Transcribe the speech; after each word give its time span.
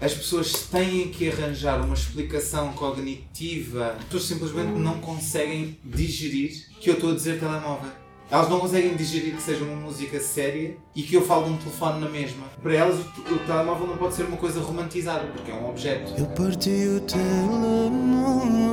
as 0.00 0.14
pessoas 0.14 0.52
têm 0.70 1.08
que 1.08 1.28
arranjar 1.28 1.84
uma 1.84 1.94
explicação 1.94 2.72
cognitiva. 2.72 3.96
As 3.98 4.04
pessoas 4.04 4.24
simplesmente 4.24 4.78
não 4.78 4.98
conseguem 4.98 5.78
digerir 5.84 6.68
que 6.80 6.88
eu 6.88 6.94
estou 6.94 7.10
a 7.10 7.14
dizer 7.14 7.38
telemóvel. 7.38 7.90
Elas 8.30 8.48
não 8.48 8.60
conseguem 8.60 8.94
digerir 8.94 9.34
que 9.34 9.42
seja 9.42 9.64
uma 9.64 9.74
música 9.76 10.20
séria 10.20 10.76
e 10.94 11.02
que 11.02 11.16
eu 11.16 11.26
falo 11.26 11.46
de 11.46 11.50
um 11.50 11.56
telefone 11.56 12.00
na 12.00 12.08
mesma. 12.08 12.46
Para 12.62 12.74
elas, 12.74 12.96
o, 12.96 13.34
o 13.34 13.38
telemóvel 13.40 13.88
não 13.88 13.96
pode 13.96 14.14
ser 14.14 14.22
uma 14.22 14.36
coisa 14.36 14.60
romantizada, 14.60 15.26
porque 15.26 15.50
é 15.50 15.54
um 15.54 15.68
objeto. 15.68 16.14
Eu 16.16 16.26
parti 16.26 16.70
o 16.70 17.00
telemóvel 17.00 18.70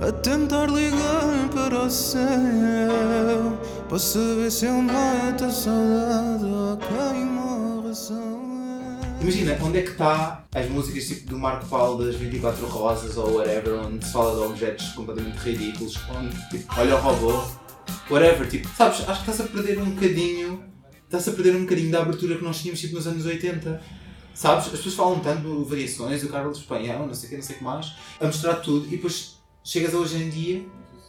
a 0.00 0.12
tentar 0.12 0.66
ligar 0.66 1.48
para 1.52 1.84
o 1.84 1.90
céu 1.90 2.22
para 3.88 3.98
saber 3.98 4.50
se 4.50 4.66
eu 4.66 4.80
mato 4.80 5.44
a 5.44 5.50
saudade 5.50 6.44
ou 6.44 6.76
quem. 6.76 7.31
Imagina, 9.22 9.56
onde 9.62 9.78
é 9.78 9.82
que 9.82 9.92
está 9.92 10.44
as 10.52 10.68
músicas 10.68 11.06
tipo 11.06 11.28
do 11.28 11.38
Marco 11.38 11.64
Paulo 11.68 12.04
das 12.04 12.16
24 12.16 12.66
Rosas 12.66 13.16
ou 13.16 13.36
whatever, 13.36 13.74
onde 13.74 14.04
se 14.04 14.12
fala 14.12 14.34
de 14.34 14.50
objetos 14.50 14.88
completamente 14.88 15.36
ridículos, 15.36 15.96
onde 16.10 16.48
tipo, 16.48 16.74
olha 16.76 16.96
o 16.96 17.00
robô, 17.00 17.44
whatever, 18.10 18.48
tipo, 18.50 18.68
sabes, 18.76 19.08
acho 19.08 19.22
que 19.22 19.30
está-se 19.30 19.42
a 19.42 19.52
perder 19.52 19.78
um 19.78 19.90
bocadinho, 19.90 20.64
está-se 21.04 21.30
a 21.30 21.32
perder 21.34 21.54
um 21.54 21.60
bocadinho 21.60 21.92
da 21.92 22.02
abertura 22.02 22.36
que 22.36 22.42
nós 22.42 22.60
tínhamos 22.60 22.80
tipo 22.80 22.96
nos 22.96 23.06
anos 23.06 23.24
80. 23.24 23.80
Sabes? 24.34 24.64
As 24.64 24.72
pessoas 24.72 24.94
falam 24.94 25.20
tanto 25.20 25.62
de 25.62 25.70
variações, 25.70 26.22
do 26.22 26.28
Carlos 26.28 26.58
Espanhol, 26.58 27.06
não 27.06 27.14
sei 27.14 27.26
o 27.26 27.30
que, 27.30 27.36
não 27.36 27.42
sei 27.44 27.54
o 27.54 27.58
que 27.58 27.64
mais, 27.64 27.92
a 28.18 28.26
mostrar 28.26 28.54
tudo 28.56 28.86
e 28.88 28.90
depois 28.90 29.36
chegas 29.62 29.94
a 29.94 29.98
hoje 29.98 30.16
em 30.16 30.30
dia 30.30 30.66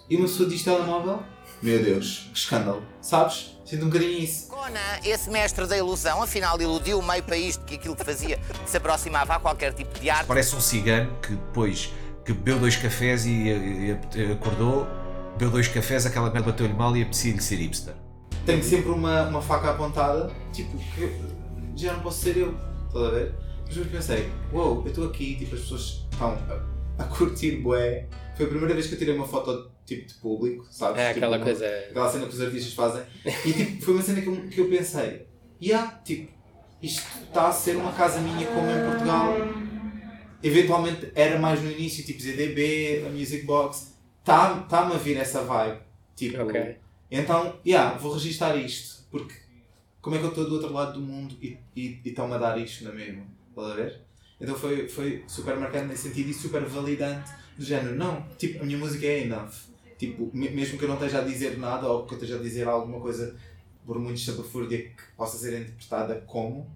e 0.09 0.15
uma 0.15 0.25
pessoa 0.27 0.47
diz 0.49 0.63
telemóvel, 0.63 1.21
meu 1.61 1.81
Deus, 1.83 2.29
que 2.33 2.37
escândalo, 2.39 2.83
sabes? 3.01 3.57
Sinto 3.65 3.83
um 3.85 3.87
bocadinho 3.89 4.19
isso. 4.19 4.47
Conan, 4.49 4.79
esse 5.03 5.29
mestre 5.29 5.65
da 5.65 5.77
ilusão, 5.77 6.21
afinal 6.21 6.61
iludiu 6.61 6.99
o 6.99 7.03
meio 7.05 7.23
país 7.23 7.57
de 7.57 7.63
que 7.63 7.75
aquilo 7.75 7.95
que 7.95 8.03
fazia 8.03 8.37
se 8.67 8.75
aproximava 8.77 9.35
a 9.35 9.39
qualquer 9.39 9.73
tipo 9.73 9.97
de 9.99 10.09
arte. 10.09 10.27
Parece 10.27 10.55
um 10.55 10.61
cigano 10.61 11.15
que 11.21 11.29
depois 11.31 11.89
que 12.25 12.33
bebeu 12.33 12.59
dois 12.59 12.75
cafés 12.75 13.25
e, 13.25 13.29
e- 13.31 13.97
e 14.15 14.31
acordou, 14.33 14.85
bebeu 15.33 15.49
dois 15.51 15.67
cafés, 15.67 16.05
aquela 16.05 16.29
merda 16.29 16.51
bateu-lhe 16.51 16.73
mal 16.73 16.95
e 16.95 17.01
apetecia-lhe 17.01 17.41
ser 17.41 17.55
hipster. 17.57 17.93
Tenho 18.45 18.63
sempre 18.63 18.91
uma, 18.91 19.23
uma 19.27 19.41
faca 19.41 19.71
apontada, 19.71 20.29
tipo, 20.51 20.77
que 20.77 21.11
já 21.75 21.93
não 21.93 22.01
posso 22.01 22.21
ser 22.21 22.37
eu, 22.37 22.53
estás 22.87 23.05
a 23.05 23.09
ver? 23.09 23.35
Mas 23.65 23.75
depois 23.75 23.91
pensei, 23.93 24.29
uou, 24.51 24.81
eu 24.83 24.89
estou 24.89 25.07
aqui, 25.07 25.35
tipo, 25.37 25.55
as 25.55 25.61
pessoas 25.61 26.05
estão 26.11 26.37
a, 26.97 27.03
curtir 27.05 27.57
bué. 27.57 28.07
Foi 28.35 28.45
a 28.45 28.49
primeira 28.49 28.73
vez 28.73 28.87
que 28.87 28.93
eu 28.95 28.99
tirei 28.99 29.15
uma 29.15 29.27
foto 29.27 29.71
tipo 29.85 30.07
de 30.07 30.13
público, 30.15 30.65
sabes? 30.71 30.99
É 31.01 31.07
Tipo, 31.13 31.17
aquela 31.25 31.37
uma- 31.37 31.43
coisa. 31.45 31.65
aquela 31.67 32.09
cena 32.11 32.25
que 32.27 32.33
os 32.33 32.41
artistas 32.41 32.73
fazem. 32.73 33.03
E 33.45 33.53
tipo, 33.53 33.83
foi 33.85 33.93
uma 33.95 34.03
cena 34.03 34.21
que 34.21 34.27
eu, 34.27 34.35
que 34.49 34.59
eu 34.61 34.69
pensei, 34.69 35.27
yeah, 35.61 35.91
tipo, 36.03 36.31
isto 36.81 37.01
está 37.27 37.47
a 37.49 37.51
ser 37.51 37.75
uma 37.75 37.91
casa 37.93 38.19
minha 38.21 38.47
como 38.47 38.69
em 38.69 38.89
Portugal. 38.89 39.33
Eventualmente 40.41 41.11
era 41.15 41.39
mais 41.39 41.61
no 41.61 41.71
início, 41.71 42.03
tipo 42.03 42.21
ZDB, 42.21 43.03
a 43.07 43.09
Music 43.09 43.43
Box. 43.45 43.93
Está-me 44.19 44.63
tá 44.67 44.79
a 44.87 44.97
vir 44.97 45.17
essa 45.17 45.41
vibe. 45.43 45.79
Tipo, 46.15 46.43
Ok. 46.43 46.75
então, 47.11 47.57
yeah, 47.65 47.97
vou 47.97 48.13
registar 48.13 48.55
isto. 48.57 49.03
Porque 49.09 49.33
como 50.01 50.15
é 50.15 50.19
que 50.19 50.25
eu 50.25 50.29
estou 50.29 50.45
do 50.49 50.55
outro 50.55 50.73
lado 50.73 50.93
do 50.93 50.99
mundo 51.01 51.35
e 51.41 51.57
estão-me 52.05 52.33
a 52.33 52.37
dar 52.37 52.57
isto 52.57 52.83
na 52.83 52.91
mesma? 52.91 53.23
Estás 53.49 53.71
a 53.71 53.75
ver? 53.75 54.01
Então 54.43 54.55
foi, 54.55 54.87
foi 54.89 55.23
super 55.27 55.55
marcante 55.57 55.87
nesse 55.87 56.03
sentido 56.09 56.29
e 56.29 56.33
super 56.33 56.61
validante 56.65 57.31
do 57.57 57.63
género. 57.63 57.95
Não, 57.95 58.27
tipo, 58.37 58.61
a 58.61 58.65
minha 58.65 58.77
música 58.77 59.05
é 59.05 59.21
enough. 59.21 59.53
Tipo, 59.97 60.29
me- 60.33 60.49
mesmo 60.49 60.77
que 60.77 60.83
eu 60.83 60.89
não 60.89 60.95
esteja 60.95 61.19
a 61.19 61.23
dizer 61.23 61.57
nada 61.57 61.87
ou 61.87 62.05
que 62.05 62.13
eu 62.13 62.17
esteja 62.17 62.35
a 62.37 62.41
dizer 62.41 62.67
alguma 62.67 62.99
coisa 62.99 63.35
por 63.85 63.97
muito 63.99 64.17
estapafúrdia 64.17 64.79
que 64.79 64.91
possa 65.15 65.37
ser 65.37 65.61
interpretada 65.61 66.15
como, 66.27 66.69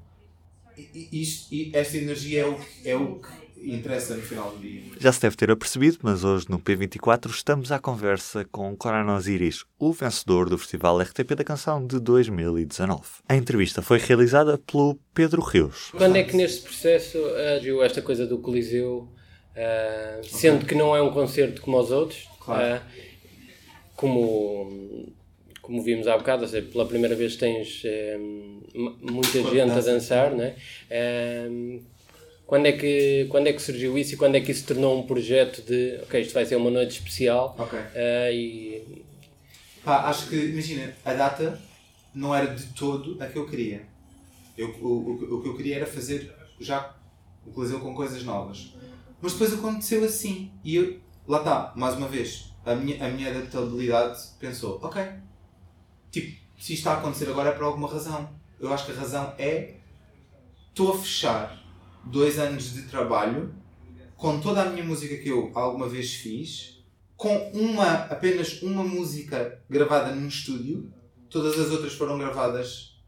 isto, 1.12 1.54
e 1.54 1.72
esta 1.74 1.98
energia 1.98 2.42
é 2.42 2.46
o, 2.46 2.56
que- 2.56 2.90
é 2.90 2.96
o 2.96 3.16
que 3.20 3.48
interessa 3.72 4.16
no 4.16 4.22
final 4.22 4.52
do 4.52 4.60
dia. 4.60 4.84
Já 5.00 5.12
se 5.12 5.20
deve 5.22 5.36
ter 5.36 5.50
apercebido, 5.50 5.98
mas 6.04 6.24
hoje 6.24 6.46
no 6.50 6.60
P24 6.60 7.30
estamos 7.32 7.72
à 7.72 7.80
conversa 7.80 8.46
com 8.52 8.76
Conan 8.76 9.16
Osiris, 9.16 9.66
o 9.80 9.92
vencedor 9.92 10.48
do 10.50 10.58
Festival 10.58 11.00
RTP 11.02 11.36
da 11.36 11.44
Canção 11.44 11.86
de 11.86 12.00
2019. 12.00 13.02
A 13.28 13.36
entrevista 13.36 13.82
foi 13.82 13.98
realizada 13.98 14.58
pelo 14.60 15.00
Pedro 15.14 15.42
Rios. 15.42 15.90
Quando 15.92 16.16
é 16.18 16.24
que 16.24 16.36
neste 16.38 16.62
processo 16.62 17.18
agiu 17.58 17.84
esta 17.84 18.02
coisa 18.02 18.28
do 18.28 18.38
Coliseu, 18.38 19.08
ah, 19.56 20.22
sendo 20.24 20.66
que 20.66 20.76
não 20.76 20.96
é 20.96 21.02
um 21.02 21.12
concerto 21.12 21.62
como 21.62 21.80
os 21.80 21.90
outros, 21.92 22.28
Claro. 22.40 22.76
ah, 22.76 22.88
como, 23.96 25.12
como 25.68 25.84
vimos 25.84 26.08
há 26.08 26.18
bocado, 26.18 26.44
ou 26.44 26.48
seja, 26.48 26.66
pela 26.72 26.86
primeira 26.88 27.16
vez 27.16 27.36
tens 27.36 27.82
eh, 27.86 28.18
muita 29.02 29.44
gente 29.44 29.60
a 29.62 29.66
dança. 29.66 29.82
dançar, 29.82 30.32
não 30.36 30.44
é? 30.44 30.56
Ah, 30.90 31.80
quando 32.46 32.66
é, 32.66 32.72
que, 32.72 33.28
quando 33.30 33.48
é 33.48 33.54
que 33.54 33.62
surgiu 33.62 33.98
isso 33.98 34.14
e 34.14 34.18
quando 34.18 34.36
é 34.36 34.42
que 34.42 34.52
isso 34.52 34.62
se 34.62 34.68
tornou 34.68 34.98
um 34.98 35.06
projeto 35.06 35.62
de, 35.64 36.00
ok, 36.04 36.22
isto 36.22 36.34
vai 36.34 36.46
ser 36.46 36.56
uma 36.56 36.72
noite 36.72 36.92
especial 36.92 37.56
Ok. 37.60 37.78
ah, 37.78 38.32
e 38.32 39.06
Pá, 39.84 40.06
acho 40.10 40.30
que, 40.30 40.36
imagina, 40.36 40.94
a 41.06 41.14
data 41.14 41.60
não 42.16 42.34
era 42.36 42.48
de 42.56 42.68
todo 42.74 43.22
a 43.22 43.28
que 43.28 43.38
eu 43.38 43.46
queria. 43.48 43.84
Eu, 44.58 44.70
o, 44.82 44.88
o, 44.88 45.36
o 45.38 45.42
que 45.42 45.50
eu 45.50 45.56
queria 45.58 45.76
era 45.78 45.86
fazer 45.86 46.34
já 46.60 46.96
o 47.46 47.52
Coliseu 47.52 47.80
com 47.80 47.94
coisas 47.94 48.24
novas. 48.24 48.74
Mas 49.22 49.34
depois 49.34 49.54
aconteceu 49.54 50.04
assim. 50.04 50.52
E 50.64 50.76
eu, 50.76 51.00
lá 51.28 51.40
está, 51.40 51.74
mais 51.76 51.96
uma 51.96 52.08
vez, 52.08 52.52
a 52.66 52.76
minha, 52.76 53.06
a 53.06 53.10
minha 53.10 53.30
adaptabilidade 53.30 54.20
pensou, 54.40 54.80
ok, 54.82 55.02
tipo, 56.12 56.28
se 56.60 56.74
isto 56.74 56.80
está 56.80 56.94
a 56.94 56.98
acontecer 56.98 57.30
agora 57.30 57.50
é 57.50 57.52
por 57.54 57.64
alguma 57.64 57.90
razão. 57.90 58.30
Eu 58.60 58.74
acho 58.74 58.86
que 58.86 58.92
a 58.92 58.96
razão 58.96 59.34
é, 59.38 59.76
estou 60.70 60.94
a 60.94 60.98
fechar 60.98 61.64
dois 62.06 62.40
anos 62.40 62.74
de 62.74 62.84
trabalho 62.84 63.54
com 64.16 64.40
toda 64.40 64.62
a 64.64 64.66
minha 64.66 64.84
música 64.84 65.16
que 65.18 65.30
eu 65.30 65.52
alguma 65.54 65.88
vez 65.88 66.16
fiz, 66.16 66.84
com 67.16 67.36
uma, 67.54 67.94
apenas 68.06 68.62
uma 68.64 68.84
música 68.84 69.62
gravada 69.70 70.14
num 70.16 70.28
estúdio, 70.28 70.92
todas 71.30 71.60
as 71.60 71.70
outras 71.72 71.94
foram 71.94 72.18
gravadas 72.18 73.00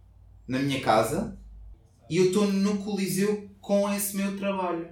na 0.47 0.59
minha 0.59 0.79
casa, 0.81 1.37
e 2.09 2.17
eu 2.17 2.25
estou 2.25 2.45
no 2.47 2.77
Coliseu 2.77 3.49
com 3.61 3.91
esse 3.91 4.15
meu 4.17 4.35
trabalho. 4.37 4.89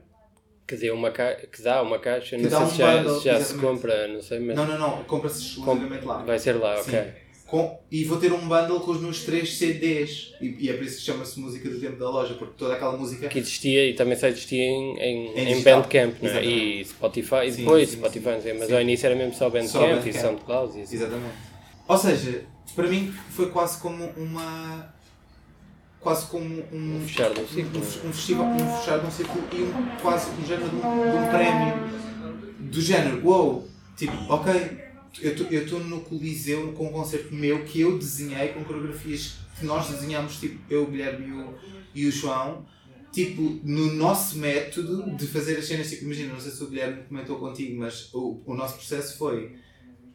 quer 0.67 0.75
dizer, 0.75 0.91
uma 0.91 1.11
ca... 1.11 1.35
que 1.35 1.61
dá 1.63 1.81
uma 1.81 1.99
caixa, 1.99 2.35
Que 2.35 2.43
não 2.43 2.49
dá 2.49 2.57
sei 2.57 2.65
um 2.65 2.69
se 2.71 2.77
já, 2.77 2.97
bundle, 2.97 3.17
se 3.19 3.25
já 3.25 3.41
se 3.43 3.53
compra, 3.55 4.07
não 4.07 4.21
sei, 4.21 4.39
mas 4.39 4.55
Não, 4.55 4.65
não, 4.67 4.77
não, 4.77 5.03
compra-se 5.03 5.41
exclusivamente 5.41 6.05
lá. 6.05 6.17
vai 6.23 6.39
ser 6.39 6.53
lá, 6.53 6.77
Sim. 6.81 6.91
ok. 6.95 7.13
Com- 7.47 7.79
e 7.89 8.03
vou 8.03 8.17
ter 8.19 8.33
um 8.33 8.45
bundle 8.47 8.81
com 8.81 8.91
os 8.91 8.99
meus 9.01 9.23
três 9.23 9.57
CDs, 9.57 10.33
e, 10.41 10.65
e 10.65 10.69
é 10.69 10.73
por 10.73 10.83
isso 10.85 10.97
que 10.97 11.03
chama-se 11.03 11.39
Música 11.39 11.69
do 11.69 11.79
Tempo 11.79 11.97
da 11.97 12.09
Loja, 12.09 12.33
porque 12.33 12.53
toda 12.57 12.73
aquela 12.73 12.97
música. 12.97 13.29
que 13.29 13.39
existia 13.39 13.89
e 13.89 13.93
também 13.93 14.17
só 14.17 14.27
existia 14.27 14.61
em, 14.63 14.97
em, 14.99 15.33
Em 15.39 15.53
em. 15.53 15.63
Bandcamp, 15.63 16.15
não 16.21 16.29
é? 16.29 16.43
E 16.45 16.83
Spotify, 16.85 17.45
e 17.47 17.51
Sim, 17.53 17.57
depois 17.63 17.89
sim, 17.89 17.95
Spotify, 17.97 18.41
sim. 18.43 18.53
mas 18.59 18.69
ao 18.71 18.81
início 18.81 19.05
era 19.05 19.15
mesmo 19.15 19.33
só 19.33 19.49
Bandcamp, 19.49 19.69
Só 19.71 19.87
e 19.87 19.95
Bandcamp. 19.95 20.15
SoundCloud 20.21 20.77
e 20.77 20.81
assim. 20.81 20.95
Exatamente. 20.97 21.35
Ou 21.87 21.97
seja, 21.97 22.43
para 22.75 22.87
mim 22.89 23.13
foi 23.29 23.49
quase 23.49 23.79
como 23.81 24.03
uma. 24.17 24.93
quase 26.01 26.25
como 26.27 26.45
um. 26.73 26.97
Um 26.97 27.01
fechar 27.07 27.31
de 27.33 27.39
um 27.39 27.47
ciclo. 27.47 27.79
Um, 27.79 28.09
um 28.09 28.13
festival, 28.13 28.45
um 28.47 28.77
fechar 28.77 28.99
de 28.99 29.05
um 29.07 29.11
ciclo 29.11 29.41
e 29.53 29.61
um, 29.61 29.95
quase 30.01 30.29
um 30.31 30.45
género 30.45 30.69
de 30.69 30.75
um, 30.75 30.81
de 30.81 31.17
um 31.17 31.29
prémio. 31.29 31.97
Do 32.59 32.81
género, 32.81 33.25
uou, 33.25 33.67
tipo, 33.95 34.11
ok, 34.27 34.53
eu 35.21 35.63
estou 35.63 35.79
no 35.83 36.01
Coliseu 36.01 36.71
com 36.73 36.87
um 36.87 36.91
concerto 36.91 37.33
meu 37.33 37.63
que 37.63 37.81
eu 37.81 37.97
desenhei 37.97 38.49
com 38.49 38.63
coreografias 38.63 39.35
que 39.59 39.65
nós 39.65 39.89
desenhámos, 39.89 40.39
tipo, 40.39 40.59
eu, 40.69 40.83
o 40.83 40.87
Guilherme 40.87 41.27
e 41.27 41.31
o, 41.31 41.53
e 41.95 42.05
o 42.05 42.11
João, 42.11 42.65
tipo, 43.11 43.59
no 43.63 43.93
nosso 43.93 44.37
método 44.37 45.15
de 45.15 45.25
fazer 45.27 45.57
as 45.57 45.65
cenas, 45.65 45.89
tipo, 45.89 46.05
imagina, 46.05 46.33
não 46.33 46.39
sei 46.39 46.51
se 46.51 46.63
o 46.63 46.67
Guilherme 46.67 47.03
comentou 47.09 47.37
contigo, 47.39 47.77
mas 47.79 48.13
o, 48.13 48.41
o 48.45 48.53
nosso 48.53 48.75
processo 48.75 49.17
foi 49.17 49.55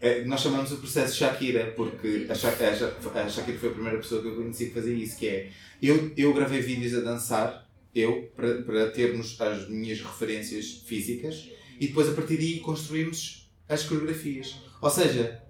é, 0.00 0.24
nós 0.24 0.40
chamamos 0.40 0.72
o 0.72 0.76
processo 0.78 1.16
Shakira 1.16 1.72
porque 1.76 2.26
a, 2.28 2.34
Sha- 2.34 2.48
a 2.50 3.20
a 3.20 3.28
Shakira 3.28 3.58
foi 3.58 3.68
a 3.68 3.72
primeira 3.72 3.98
pessoa 3.98 4.20
que 4.20 4.28
eu 4.28 4.34
conheci 4.36 4.66
que 4.66 4.74
fazia 4.74 4.94
isso, 4.94 5.16
que 5.16 5.26
é 5.28 5.50
eu, 5.80 6.12
eu 6.16 6.32
gravei 6.34 6.60
vídeos 6.60 6.94
a 6.94 7.00
dançar, 7.00 7.68
eu, 7.94 8.30
para, 8.34 8.62
para 8.62 8.90
termos 8.90 9.40
as 9.40 9.68
minhas 9.68 10.00
referências 10.00 10.82
físicas 10.86 11.48
e 11.80 11.86
depois 11.88 12.08
a 12.08 12.12
partir 12.12 12.36
daí 12.36 12.58
construímos 12.60 13.41
as 13.68 13.82
coreografias. 13.84 14.56
Ou 14.80 14.90
seja, 14.90 15.42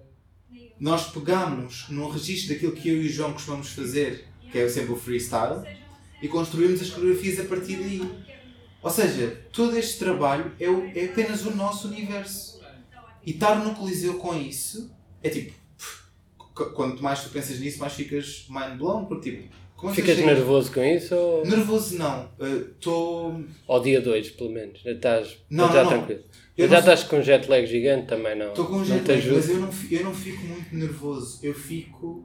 nós 0.79 1.11
pegamos 1.11 1.85
num 1.89 2.09
registro 2.09 2.53
daquilo 2.53 2.71
que 2.73 2.89
eu 2.89 3.01
e 3.01 3.07
o 3.07 3.09
João 3.11 3.33
costumamos 3.33 3.69
fazer, 3.69 4.27
que 4.51 4.57
é 4.57 4.67
sempre 4.69 4.91
o 4.91 4.95
freestyle, 4.95 5.63
e 6.21 6.27
construímos 6.27 6.81
as 6.81 6.89
coreografias 6.89 7.39
a 7.39 7.43
partir 7.45 7.77
daí. 7.77 8.01
Ou 8.81 8.89
seja, 8.89 9.45
todo 9.51 9.77
este 9.77 9.97
trabalho 9.99 10.51
é, 10.59 10.69
o- 10.69 10.85
é 10.95 11.05
apenas 11.05 11.45
o 11.45 11.55
nosso 11.55 11.87
universo. 11.87 12.61
E 13.25 13.31
estar 13.31 13.55
no 13.63 13.73
Coliseu 13.73 14.15
com 14.15 14.35
isso 14.35 14.93
é 15.21 15.29
tipo. 15.29 15.53
Quanto 16.75 17.01
mais 17.01 17.23
tu 17.23 17.29
pensas 17.29 17.59
nisso, 17.59 17.79
mais 17.79 17.93
ficas 17.93 18.45
mind 18.49 18.77
blown. 18.77 19.05
Porque 19.05 19.31
tipo. 19.31 19.55
Que 19.89 20.01
Ficas 20.01 20.17
nervoso 20.17 20.71
com 20.71 20.83
isso 20.83 21.15
ou 21.15 21.45
Nervoso 21.45 21.97
não. 21.97 22.29
Estou. 22.39 23.43
ao 23.67 23.79
dia 23.81 24.01
2, 24.01 24.31
pelo 24.31 24.51
menos? 24.51 24.81
Já 24.81 24.91
estás 24.91 25.37
Não, 25.49 25.71
já 25.71 25.83
não, 25.83 25.89
tranquilo. 25.89 26.21
Eu 26.57 26.69
já 26.69 26.79
estás 26.79 27.03
com 27.03 27.17
um 27.17 27.21
jet 27.21 27.49
lag 27.49 27.65
gigante 27.65 28.07
também, 28.07 28.37
não? 28.37 28.49
Estou 28.49 28.65
com 28.65 28.75
um 28.75 28.85
jet 28.85 29.07
lag, 29.07 29.31
mas 29.31 29.49
eu 29.49 29.59
não, 29.59 29.69
eu 29.91 30.03
não 30.03 30.13
fico 30.13 30.45
muito 30.45 30.75
nervoso. 30.75 31.39
Eu 31.41 31.53
fico. 31.53 32.23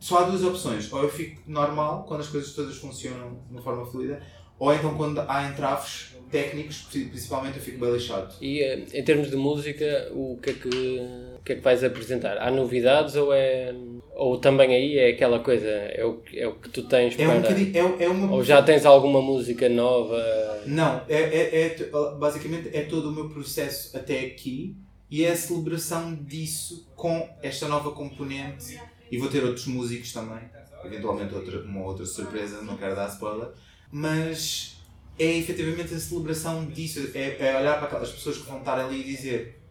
Só 0.00 0.18
há 0.18 0.22
duas 0.24 0.42
opções. 0.42 0.92
Ou 0.92 1.02
eu 1.02 1.08
fico 1.08 1.42
normal, 1.46 2.04
quando 2.08 2.20
as 2.20 2.28
coisas 2.28 2.52
todas 2.54 2.76
funcionam 2.76 3.38
de 3.46 3.52
uma 3.52 3.62
forma 3.62 3.86
fluida, 3.86 4.22
ou 4.58 4.72
então 4.72 4.96
quando 4.96 5.20
há 5.20 5.48
entraves 5.48 6.14
técnicos, 6.30 6.86
principalmente 6.90 7.58
eu 7.58 7.62
fico 7.62 7.78
bem 7.78 7.92
lixado. 7.92 8.34
E 8.40 8.60
eh, 8.60 8.86
em 8.94 9.04
termos 9.04 9.30
de 9.30 9.36
música, 9.36 10.10
o 10.12 10.38
que 10.42 10.50
é 10.50 10.52
que, 10.54 11.10
que, 11.44 11.52
é 11.52 11.56
que 11.56 11.60
vais 11.62 11.82
apresentar? 11.84 12.38
Há 12.38 12.50
novidades 12.50 13.14
ou 13.16 13.32
é. 13.32 13.74
Ou 14.14 14.38
também 14.38 14.74
aí 14.74 14.98
é 14.98 15.08
aquela 15.10 15.40
coisa, 15.40 15.66
é 15.66 16.04
o, 16.04 16.18
que- 16.18 16.38
é 16.38 16.46
o 16.46 16.54
que 16.54 16.68
tu 16.68 16.82
tens 16.84 17.18
É 17.18 17.24
para. 17.26 17.34
um 17.36 17.40
bocadinho. 17.42 17.76
É, 17.98 18.04
é 18.04 18.08
uma, 18.08 18.32
Ou 18.32 18.44
já 18.44 18.62
tens 18.62 18.84
alguma 18.86 19.20
música 19.22 19.68
nova? 19.68 20.22
Não, 20.66 21.02
é, 21.08 21.20
é, 21.22 21.66
é 21.66 21.90
basicamente 22.18 22.70
é 22.76 22.82
todo 22.82 23.08
o 23.08 23.12
meu 23.12 23.28
processo 23.30 23.96
até 23.96 24.20
aqui 24.20 24.76
e 25.10 25.24
é 25.24 25.30
a 25.32 25.36
celebração 25.36 26.14
disso 26.14 26.86
com 26.94 27.28
esta 27.42 27.66
nova 27.68 27.90
componente 27.92 28.78
e 29.10 29.18
vou 29.18 29.28
ter 29.28 29.42
outros 29.44 29.66
músicos 29.66 30.12
também, 30.12 30.40
eventualmente 30.84 31.34
outra, 31.34 31.60
uma 31.62 31.82
outra 31.84 32.06
surpresa, 32.06 32.62
não 32.62 32.76
quero 32.76 32.94
dar 32.94 33.08
spoiler, 33.08 33.48
mas 33.90 34.76
é 35.18 35.36
efetivamente 35.36 35.92
a 35.94 35.98
celebração 35.98 36.64
disso, 36.66 37.10
é, 37.14 37.36
é 37.38 37.58
olhar 37.58 37.76
para 37.78 37.86
aquelas 37.88 38.10
pessoas 38.10 38.38
que 38.38 38.46
vão 38.48 38.58
estar 38.60 38.78
ali 38.78 39.00
e 39.00 39.04
dizer 39.04 39.61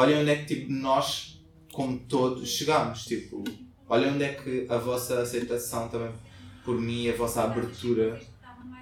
olhem 0.00 0.18
onde 0.20 0.30
é 0.30 0.36
que 0.36 0.54
tipo, 0.54 0.72
nós, 0.72 1.40
como 1.72 1.98
todos, 2.00 2.48
chegamos, 2.48 3.04
tipo, 3.04 3.44
olhem 3.88 4.10
onde 4.14 4.24
é 4.24 4.32
que 4.34 4.66
a 4.68 4.76
vossa 4.78 5.20
aceitação 5.20 5.88
também 5.88 6.10
por 6.64 6.80
mim, 6.80 7.08
a 7.08 7.14
vossa 7.14 7.42
abertura 7.42 8.20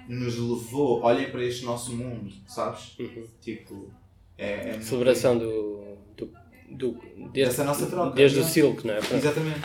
nos 0.07 0.35
levou, 0.37 1.01
olhem 1.01 1.29
para 1.29 1.43
este 1.43 1.63
nosso 1.65 1.95
mundo, 1.95 2.31
sabes? 2.47 2.95
Tipo, 3.41 3.91
é, 4.37 4.51
é 4.51 4.71
muito- 4.71 4.85
Celebração 4.85 5.37
do. 5.37 5.97
do, 6.17 6.25
do 6.69 6.91
desde, 7.31 7.31
Dessa 7.31 7.63
nossa 7.63 7.85
troca, 7.87 8.15
Desde 8.15 8.39
o 8.39 8.41
é. 8.41 8.45
Silk, 8.45 8.85
não 8.87 8.93
é? 8.95 8.97
Exatamente. 8.97 9.61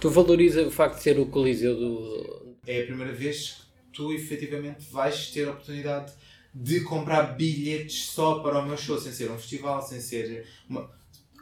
Tu 0.00 0.10
valoriza 0.10 0.66
o 0.66 0.70
facto 0.70 0.96
de 0.96 1.02
ser 1.02 1.18
o 1.18 1.26
Coliseu 1.26 1.74
do. 1.74 2.56
É 2.66 2.82
a 2.82 2.86
primeira 2.86 3.12
vez 3.12 3.50
que 3.50 3.96
tu 3.96 4.12
efetivamente 4.12 4.84
vais 4.90 5.30
ter 5.30 5.48
a 5.48 5.52
oportunidade 5.52 6.12
de 6.12 6.18
comprar 6.84 7.34
bilhetes 7.36 8.06
só 8.06 8.40
para 8.40 8.58
o 8.58 8.66
meu 8.66 8.76
show, 8.76 8.98
sem 8.98 9.12
ser 9.12 9.30
um 9.30 9.38
festival, 9.38 9.82
sem 9.82 10.00
ser. 10.00 10.46
Uma... 10.68 10.90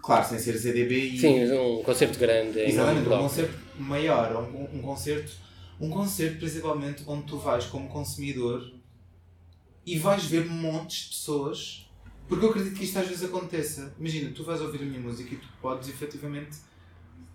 Claro, 0.03 0.29
sem 0.29 0.39
ser 0.39 0.57
ZDB 0.57 0.99
e. 0.99 1.19
Sim, 1.19 1.53
um 1.53 1.83
concerto 1.83 2.19
grande. 2.19 2.61
Exatamente, 2.61 3.09
um 3.09 3.19
concerto 3.19 3.59
maior, 3.79 4.37
um, 4.37 4.79
um 4.79 4.83
concerto, 4.83 5.33
um 5.81 5.91
concerto 5.91 6.39
principalmente 6.39 7.03
onde 7.07 7.27
tu 7.27 7.39
vais 7.39 7.65
como 7.67 7.89
consumidor 7.89 8.73
e 9.85 9.99
vais 9.99 10.25
ver 10.25 10.45
montes 10.47 11.05
de 11.05 11.09
pessoas, 11.11 11.91
porque 12.29 12.45
eu 12.45 12.51
acredito 12.51 12.77
que 12.77 12.85
isto 12.85 12.99
às 12.99 13.07
vezes 13.07 13.25
aconteça. 13.25 13.95
Imagina, 13.99 14.31
tu 14.33 14.45
vais 14.45 14.61
ouvir 14.61 14.83
a 14.83 14.85
minha 14.85 15.01
música 15.01 15.35
e 15.35 15.39
tu 15.39 15.49
podes 15.63 15.89
efetivamente 15.89 16.57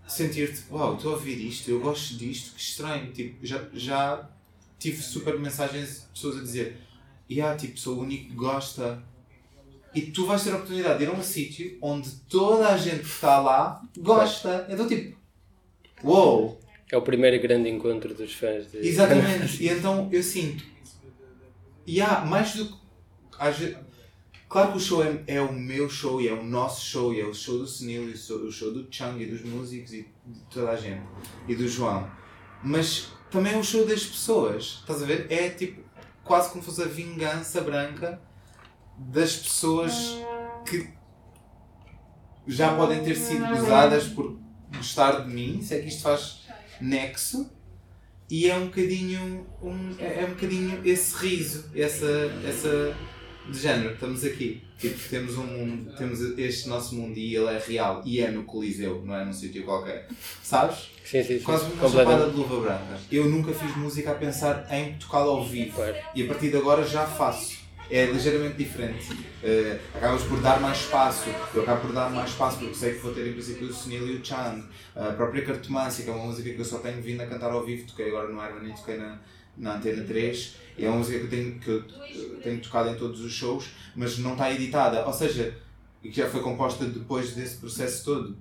sentir-te, 0.06 0.64
uau, 0.70 0.96
estou 0.96 1.12
a 1.12 1.14
ouvir 1.14 1.38
isto, 1.46 1.70
eu 1.70 1.80
gosto 1.80 2.16
disto, 2.16 2.54
que 2.54 2.60
estranho. 2.60 3.12
Tipo, 3.12 3.44
já, 3.44 3.66
já 3.72 4.30
tive 4.78 5.00
super 5.00 5.38
mensagens 5.38 6.02
de 6.02 6.06
pessoas 6.08 6.38
a 6.38 6.40
dizer, 6.40 6.76
yeah, 7.32 7.56
tipo, 7.56 7.78
sou 7.78 7.98
o 7.98 8.00
único 8.00 8.28
que 8.28 8.34
gosta. 8.34 9.02
E 9.94 10.00
tu 10.02 10.26
vais 10.26 10.42
ter 10.42 10.52
a 10.52 10.56
oportunidade 10.56 10.98
de 10.98 11.04
ir 11.04 11.08
a 11.08 11.12
um 11.12 11.22
sítio 11.22 11.76
onde 11.82 12.10
toda 12.28 12.68
a 12.68 12.76
gente 12.76 13.00
que 13.00 13.06
está 13.06 13.38
lá 13.40 13.82
gosta. 13.98 14.66
Então, 14.70 14.88
tipo, 14.88 15.16
uou! 16.02 16.58
É 16.90 16.96
o 16.96 17.02
primeiro 17.02 17.40
grande 17.40 17.68
encontro 17.68 18.14
dos 18.14 18.34
fãs 18.34 18.70
de. 18.70 18.78
Exatamente. 18.78 19.60
E 19.64 19.68
então 19.68 20.08
eu 20.12 20.22
sinto. 20.22 20.64
E 21.86 22.00
há 22.00 22.20
mais 22.20 22.54
do 22.54 22.66
que. 22.66 23.76
Claro 24.48 24.72
que 24.72 24.76
o 24.76 24.80
show 24.80 25.02
é, 25.02 25.22
é 25.26 25.40
o 25.40 25.50
meu 25.50 25.88
show 25.88 26.20
e 26.20 26.28
é 26.28 26.32
o 26.34 26.44
nosso 26.44 26.84
show 26.84 27.14
e 27.14 27.20
é 27.20 27.24
o 27.24 27.32
show 27.32 27.58
do 27.58 27.66
Sunil 27.66 28.10
e 28.10 28.12
o 28.12 28.52
show, 28.52 28.70
do 28.70 28.86
Chung 28.90 29.18
e 29.18 29.24
dos 29.24 29.42
músicos 29.42 29.94
e 29.94 30.06
de 30.26 30.40
toda 30.50 30.72
a 30.72 30.76
gente. 30.76 31.02
E 31.48 31.54
do 31.54 31.66
João. 31.66 32.10
Mas 32.62 33.08
também 33.30 33.54
é 33.54 33.56
o 33.56 33.64
show 33.64 33.86
das 33.86 34.04
pessoas. 34.04 34.80
Estás 34.80 35.02
a 35.02 35.06
ver? 35.06 35.26
É 35.30 35.48
tipo 35.48 35.81
quase 36.24 36.50
como 36.50 36.62
fosse 36.62 36.82
a 36.82 36.86
vingança 36.86 37.60
branca 37.60 38.20
das 38.96 39.36
pessoas 39.36 40.18
que 40.66 40.88
já 42.46 42.74
podem 42.74 43.02
ter 43.02 43.16
sido 43.16 43.46
gozadas 43.46 44.08
por 44.08 44.38
gostar 44.74 45.22
de 45.22 45.32
mim, 45.32 45.62
se 45.62 45.74
é 45.74 45.80
que 45.80 45.88
isto 45.88 46.02
faz 46.02 46.46
nexo 46.80 47.50
e 48.28 48.48
é 48.48 48.56
um 48.56 48.66
bocadinho 48.66 49.46
um, 49.62 49.94
é 49.98 50.22
é 50.22 50.26
um 50.26 50.30
bocadinho 50.30 50.80
esse 50.84 51.14
riso, 51.16 51.70
essa, 51.74 52.06
essa 52.46 52.96
de 53.48 53.58
género, 53.58 53.94
estamos 53.94 54.24
aqui. 54.24 54.62
Tipo, 54.78 55.08
temos 55.08 55.36
um 55.36 55.46
mundo, 55.46 55.92
temos 55.96 56.20
este 56.38 56.68
nosso 56.68 56.94
mundo 56.94 57.16
e 57.16 57.36
ele 57.36 57.46
é 57.46 57.58
real 57.58 58.02
e 58.04 58.20
é 58.20 58.30
no 58.30 58.44
Coliseu, 58.44 59.02
não 59.04 59.14
é 59.14 59.24
num 59.24 59.32
sítio 59.32 59.64
qualquer. 59.64 60.08
Sabes? 60.42 60.90
Sim, 61.04 61.22
sim, 61.22 61.38
sim. 61.38 61.44
Quase 61.44 61.70
uma 61.72 61.88
chapada 61.88 62.30
de 62.30 62.36
luva 62.36 62.60
branca. 62.60 63.00
Eu 63.10 63.28
nunca 63.28 63.52
fiz 63.52 63.76
música 63.76 64.12
a 64.12 64.14
pensar 64.14 64.66
em 64.70 64.94
tocá-la 64.94 65.30
ao 65.30 65.44
vivo. 65.44 65.74
Claro. 65.74 65.96
E 66.14 66.22
a 66.24 66.26
partir 66.26 66.50
de 66.50 66.56
agora 66.56 66.84
já 66.86 67.06
faço. 67.06 67.62
É 67.90 68.06
ligeiramente 68.06 68.56
diferente. 68.56 69.06
Eh, 69.42 69.78
acabas 69.94 70.22
por 70.22 70.40
dar 70.40 70.58
mais 70.60 70.78
espaço. 70.78 71.28
Eu 71.52 71.62
acabo 71.62 71.82
por 71.82 71.92
dar 71.92 72.08
mais 72.10 72.30
espaço 72.30 72.58
porque 72.58 72.74
sei 72.74 72.94
que 72.94 73.00
vou 73.00 73.12
ter 73.12 73.26
em 73.26 73.32
princípio 73.34 73.68
o 73.68 73.72
Sunil 73.72 74.08
e 74.08 74.16
o 74.16 74.24
Chang. 74.24 74.64
A 74.96 75.12
própria 75.12 75.44
Cartomância, 75.44 76.02
que 76.02 76.08
é 76.08 76.12
uma 76.12 76.24
música 76.24 76.48
que 76.48 76.58
eu 76.58 76.64
só 76.64 76.78
tenho 76.78 77.02
vindo 77.02 77.20
a 77.20 77.26
cantar 77.26 77.50
ao 77.50 77.62
vivo. 77.62 77.86
Toquei 77.86 78.08
agora 78.08 78.28
no 78.28 78.42
Iron 78.42 78.66
e 78.66 78.72
toquei 78.72 78.96
na, 78.96 79.20
na 79.56 79.76
Antena 79.76 80.04
3. 80.04 80.56
E 80.78 80.84
é 80.84 80.88
uma 80.88 80.98
música 80.98 81.18
que 81.18 81.24
eu 81.24 81.30
tenho, 81.30 81.58
que 81.58 81.68
eu 81.68 82.40
tenho 82.42 82.60
tocado 82.60 82.90
em 82.90 82.96
todos 82.96 83.20
os 83.20 83.32
shows, 83.32 83.66
mas 83.94 84.18
não 84.18 84.32
está 84.32 84.52
editada. 84.52 85.06
Ou 85.06 85.12
seja, 85.12 85.56
que 86.02 86.12
já 86.12 86.28
foi 86.28 86.42
composta 86.42 86.84
depois 86.86 87.34
desse 87.34 87.56
processo 87.56 88.04
todo. 88.04 88.36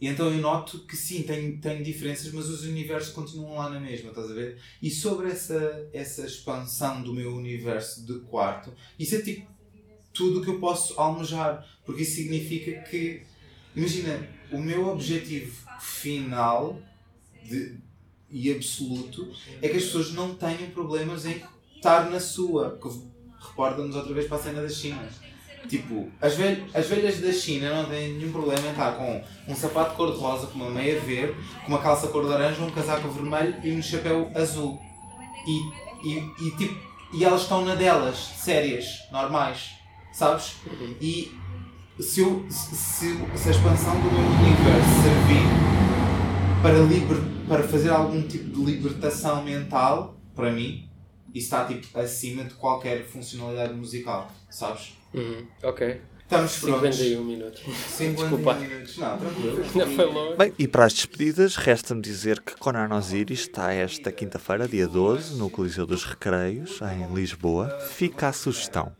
E 0.00 0.06
então 0.06 0.32
eu 0.32 0.40
noto 0.40 0.78
que 0.80 0.96
sim, 0.96 1.22
tem, 1.24 1.58
tem 1.58 1.82
diferenças, 1.82 2.32
mas 2.32 2.48
os 2.48 2.64
universos 2.64 3.12
continuam 3.12 3.56
lá 3.56 3.68
na 3.68 3.78
mesma, 3.78 4.08
estás 4.08 4.30
a 4.30 4.34
ver? 4.34 4.58
E 4.80 4.90
sobre 4.90 5.28
essa, 5.28 5.88
essa 5.92 6.24
expansão 6.24 7.02
do 7.02 7.12
meu 7.12 7.36
universo 7.36 8.06
de 8.06 8.18
quarto, 8.20 8.72
isso 8.98 9.14
é 9.16 9.20
tipo 9.20 9.46
tudo 10.12 10.40
o 10.40 10.42
que 10.42 10.50
eu 10.50 10.58
posso 10.58 10.98
almejar, 10.98 11.66
porque 11.84 12.02
isso 12.02 12.16
significa 12.16 12.80
que, 12.82 13.22
imagina, 13.76 14.26
o 14.50 14.58
meu 14.58 14.88
objetivo 14.88 15.54
final 15.78 16.80
de, 17.44 17.76
e 18.30 18.50
absoluto 18.52 19.28
é 19.60 19.68
que 19.68 19.76
as 19.76 19.84
pessoas 19.84 20.12
não 20.12 20.34
tenham 20.34 20.70
problemas 20.72 21.26
em 21.26 21.42
estar 21.76 22.08
na 22.10 22.20
sua. 22.20 22.78
Que 22.80 22.88
Reporta-nos 23.48 23.96
outra 23.96 24.12
vez 24.12 24.26
para 24.28 24.36
a 24.36 24.40
cena 24.40 24.60
da 24.62 24.68
China. 24.68 25.08
Tipo, 25.68 26.10
as, 26.20 26.34
velh 26.36 26.62
as 26.74 26.86
velhas 26.86 27.20
da 27.20 27.32
China 27.32 27.74
não 27.82 27.88
têm 27.88 28.14
nenhum 28.14 28.32
problema 28.32 28.66
em 28.66 28.70
estar 28.70 28.92
com 28.92 29.22
um 29.48 29.54
sapato 29.54 29.94
cor-de-rosa, 29.94 30.46
com 30.48 30.58
uma 30.58 30.70
meia 30.70 30.98
verde, 31.00 31.34
com 31.62 31.68
uma 31.68 31.78
calça 31.78 32.08
cor 32.08 32.22
de 32.24 32.28
laranja, 32.30 32.62
um 32.62 32.70
casaco 32.70 33.08
vermelho 33.08 33.54
e 33.64 33.72
um 33.72 33.82
chapéu 33.82 34.30
azul. 34.34 34.78
E, 35.46 36.06
e, 36.08 36.18
e, 36.46 36.50
tipo, 36.56 36.78
e 37.14 37.24
elas 37.24 37.42
estão 37.42 37.64
na 37.64 37.74
delas, 37.74 38.16
sérias, 38.18 38.86
normais, 39.10 39.70
sabes? 40.12 40.56
E 41.00 41.32
se, 41.98 42.20
eu, 42.20 42.44
se- 42.50 42.74
se 42.76 43.48
a 43.48 43.50
expansão 43.50 43.94
do 44.00 44.10
meu 44.10 44.20
universo 44.20 45.02
servir 45.02 45.69
para, 46.62 46.78
liber, 46.78 47.16
para 47.48 47.62
fazer 47.62 47.90
algum 47.90 48.22
tipo 48.22 48.50
de 48.50 48.64
libertação 48.64 49.42
mental, 49.42 50.16
para 50.34 50.52
mim, 50.52 50.88
isso 51.34 51.46
está 51.46 51.64
tipo 51.64 51.98
acima 51.98 52.44
de 52.44 52.54
qualquer 52.54 53.04
funcionalidade 53.04 53.72
musical, 53.74 54.30
sabes? 54.50 54.94
Uhum. 55.14 55.46
Ok. 55.62 56.00
Estamos 56.22 56.58
prontos. 56.58 56.96
51 56.96 57.24
minutos. 57.24 57.60
50 57.88 58.20
Desculpa. 58.20 58.54
minutos. 58.54 58.98
Não, 58.98 59.18
tranquilo. 59.18 59.64
Não 59.74 59.96
foi 59.96 60.04
longe. 60.04 60.36
Bem, 60.36 60.52
e 60.58 60.68
para 60.68 60.84
as 60.84 60.92
despedidas, 60.92 61.56
resta-me 61.56 62.00
dizer 62.00 62.40
que 62.40 62.56
Conan 62.56 62.94
Osiris 62.94 63.40
está 63.40 63.72
esta 63.72 64.12
quinta-feira, 64.12 64.68
dia 64.68 64.86
12, 64.86 65.34
no 65.36 65.50
Coliseu 65.50 65.86
dos 65.86 66.04
Recreios, 66.04 66.78
em 66.82 67.12
Lisboa. 67.12 67.68
Fica 67.80 68.28
a 68.28 68.32
sugestão. 68.32 68.92